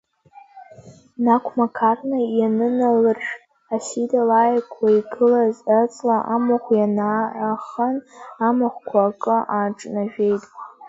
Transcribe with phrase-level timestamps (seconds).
[1.15, 3.31] Днақәмақарны ианыналыршә,
[3.75, 7.95] Асида лааигәа игылаз аҵла амахә инаахан,
[8.47, 10.43] амахәқәа акы ааҿнажәеит.